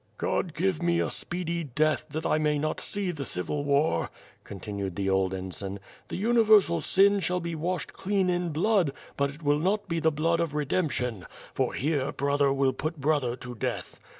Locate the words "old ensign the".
5.11-6.15